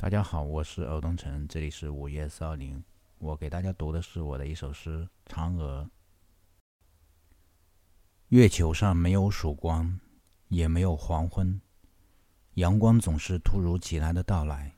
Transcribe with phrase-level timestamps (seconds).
[0.00, 2.80] 大家好，我是欧东城，这里是午夜四二零。
[3.18, 5.82] 我给大家读的是我的一首诗《嫦娥》。
[8.28, 9.98] 月球上没有曙光，
[10.46, 11.60] 也没有黄昏，
[12.54, 14.72] 阳光总是突如其来的到来。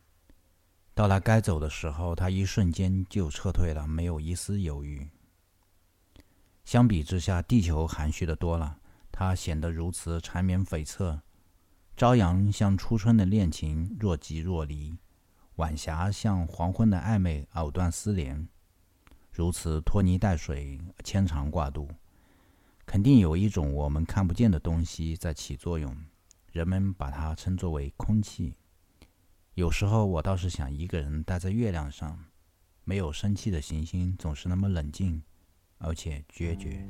[0.94, 5.06] 到了该走的时候，它一瞬间就撤退了，没有一丝犹豫。
[6.64, 8.80] 相比之下，地球含蓄的多了，
[9.12, 11.20] 它显得如此缠绵悱恻。
[11.94, 14.96] 朝阳像初春的恋情，若即若离。
[15.60, 18.48] 晚霞像黄昏的暧昧，藕断丝连，
[19.30, 21.86] 如此拖泥带水，牵肠挂肚。
[22.86, 25.94] 肯定有一种我们看不见的东西在起作用，
[26.50, 28.54] 人们把它称作为空气。
[29.52, 32.18] 有时候我倒是想一个人待在月亮上，
[32.84, 35.22] 没有生气的行星总是那么冷静，
[35.76, 36.88] 而且决绝。